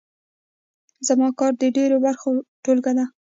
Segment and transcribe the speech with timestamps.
[1.07, 2.31] زما کار د ډېرو برخو
[2.63, 3.05] ټولګه شوه.